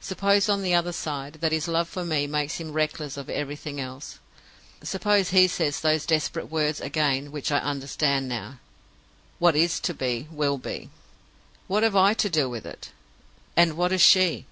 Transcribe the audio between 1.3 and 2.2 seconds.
that his love for